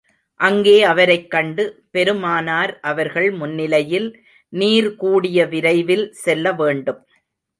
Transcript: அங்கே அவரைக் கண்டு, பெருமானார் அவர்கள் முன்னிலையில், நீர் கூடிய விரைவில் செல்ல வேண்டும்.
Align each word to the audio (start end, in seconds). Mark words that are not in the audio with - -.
அங்கே 0.39 0.83
அவரைக் 0.83 1.31
கண்டு, 1.31 1.63
பெருமானார் 1.91 2.79
அவர்கள் 2.81 3.31
முன்னிலையில், 3.31 4.09
நீர் 4.53 4.95
கூடிய 4.95 5.47
விரைவில் 5.47 6.11
செல்ல 6.11 6.53
வேண்டும். 6.53 7.01